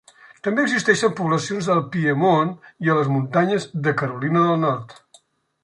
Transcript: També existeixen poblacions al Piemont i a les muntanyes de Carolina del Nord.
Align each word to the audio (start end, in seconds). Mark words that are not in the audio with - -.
També 0.45 0.61
existeixen 0.61 1.13
poblacions 1.19 1.67
al 1.73 1.83
Piemont 1.95 2.55
i 2.87 2.91
a 2.93 2.95
les 3.01 3.13
muntanyes 3.17 3.69
de 3.89 3.95
Carolina 4.01 4.43
del 4.47 4.59
Nord. 4.67 4.97